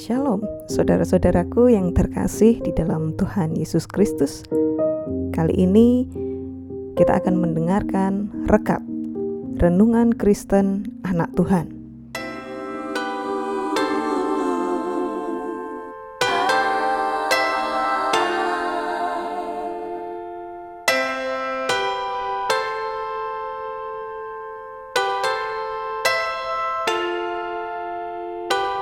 [0.00, 0.40] Shalom,
[0.72, 4.48] saudara-saudaraku yang terkasih di dalam Tuhan Yesus Kristus.
[5.36, 6.08] Kali ini
[6.96, 8.80] kita akan mendengarkan rekat
[9.60, 11.79] renungan Kristen anak Tuhan.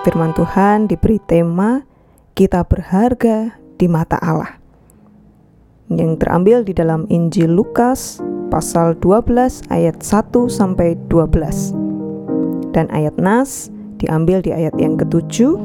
[0.08, 1.84] Firman Tuhan diberi tema
[2.32, 4.56] kita berharga di mata Allah.
[5.92, 8.16] Yang terambil di dalam Injil Lukas
[8.48, 13.68] pasal 12 ayat 1 sampai 12 dan ayat Nas
[14.00, 15.60] diambil di ayat yang ketujuh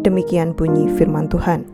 [0.00, 1.68] demikian bunyi firman Tuhan.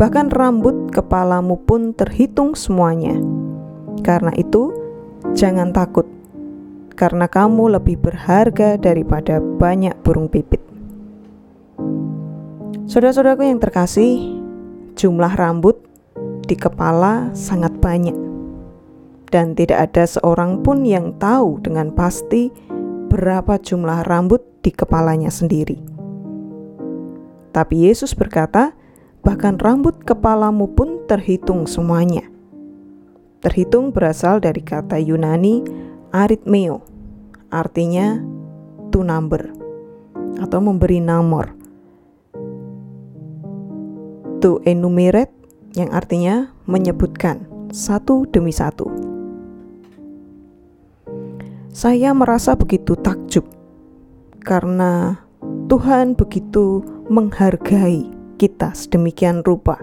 [0.00, 3.20] Bahkan rambut kepalamu pun terhitung semuanya.
[4.00, 4.72] Karena itu
[5.36, 6.08] jangan takut
[6.98, 10.58] karena kamu lebih berharga daripada banyak burung pipit.
[12.90, 14.42] Saudara-saudaraku yang terkasih,
[14.98, 15.78] jumlah rambut
[16.50, 18.18] di kepala sangat banyak,
[19.30, 22.50] dan tidak ada seorang pun yang tahu dengan pasti
[23.06, 25.78] berapa jumlah rambut di kepalanya sendiri.
[27.54, 28.74] Tapi Yesus berkata,
[29.22, 32.26] bahkan rambut kepalamu pun terhitung semuanya.
[33.38, 35.62] Terhitung berasal dari kata Yunani
[36.14, 36.80] arithmeo,
[37.52, 38.20] artinya
[38.88, 39.52] to number
[40.40, 41.52] atau memberi nomor.
[44.38, 45.34] To enumerate
[45.74, 48.86] yang artinya menyebutkan satu demi satu.
[51.74, 53.44] Saya merasa begitu takjub
[54.42, 55.20] karena
[55.68, 56.80] Tuhan begitu
[57.12, 58.08] menghargai
[58.40, 59.76] kita sedemikian rupa.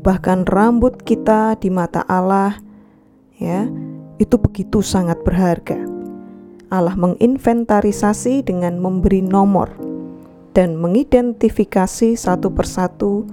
[0.00, 2.56] Bahkan rambut kita di mata Allah
[3.36, 3.68] ya
[4.24, 5.76] itu begitu sangat berharga.
[6.72, 9.68] Allah menginventarisasi dengan memberi nomor
[10.56, 13.28] dan mengidentifikasi satu persatu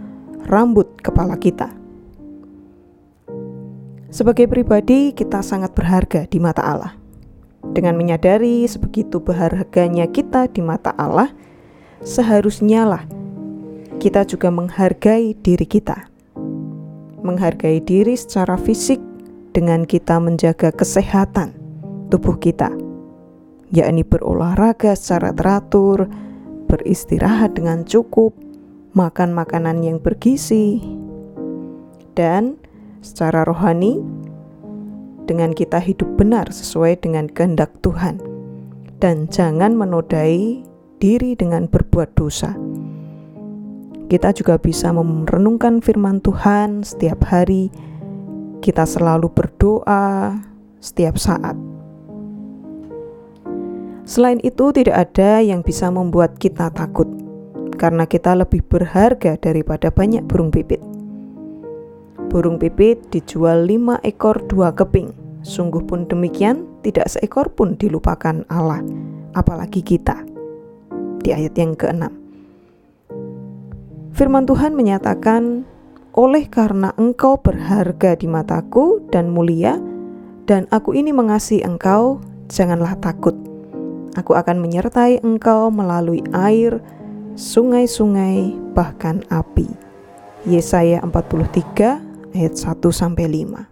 [0.45, 1.71] rambut kepala kita.
[4.11, 6.93] Sebagai pribadi, kita sangat berharga di mata Allah.
[7.71, 11.31] Dengan menyadari sebegitu berharganya kita di mata Allah,
[12.03, 13.03] seharusnya lah
[14.03, 16.11] kita juga menghargai diri kita.
[17.23, 18.99] Menghargai diri secara fisik
[19.51, 21.55] dengan kita menjaga kesehatan
[22.11, 22.71] tubuh kita,
[23.71, 26.07] yakni berolahraga secara teratur,
[26.67, 28.35] beristirahat dengan cukup,
[28.95, 30.83] makan makanan yang bergizi,
[32.15, 32.59] dan
[32.99, 33.99] secara rohani
[35.27, 38.19] dengan kita hidup benar sesuai dengan kehendak Tuhan,
[38.99, 40.63] dan jangan menodai
[40.99, 42.55] diri dengan berbuat dosa.
[44.11, 47.71] Kita juga bisa merenungkan firman Tuhan setiap hari
[48.61, 50.37] kita selalu berdoa
[50.77, 51.57] setiap saat.
[54.05, 57.09] Selain itu, tidak ada yang bisa membuat kita takut,
[57.81, 60.81] karena kita lebih berharga daripada banyak burung pipit.
[62.29, 65.11] Burung pipit dijual lima ekor dua keping.
[65.41, 68.85] Sungguh pun demikian, tidak seekor pun dilupakan Allah,
[69.33, 70.21] apalagi kita.
[71.21, 72.13] Di ayat yang keenam,
[74.13, 75.65] firman Tuhan menyatakan,
[76.11, 79.79] oleh karena engkau berharga di mataku dan mulia,
[80.43, 82.19] dan aku ini mengasihi engkau,
[82.51, 83.35] janganlah takut.
[84.19, 86.83] Aku akan menyertai engkau melalui air,
[87.39, 89.71] sungai-sungai, bahkan api.
[90.43, 93.71] Yesaya 43 ayat 1 sampai 5.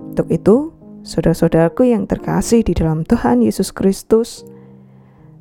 [0.00, 0.72] Untuk itu,
[1.04, 4.48] saudara-saudaraku yang terkasih di dalam Tuhan Yesus Kristus,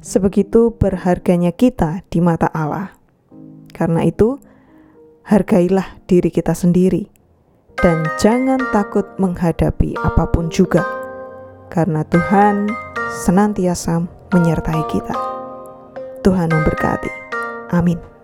[0.04, 2.92] sebegitu berharganya kita di mata Allah.
[3.72, 4.44] Karena itu,
[5.30, 7.06] hargailah diri kita sendiri
[7.80, 10.84] dan jangan takut menghadapi apa pun juga,
[11.72, 12.68] karena Tuhan
[13.24, 14.04] senantiasa
[14.36, 15.16] menyertai kita.
[16.20, 17.12] Tuhan memberkati.
[17.72, 18.19] Amin.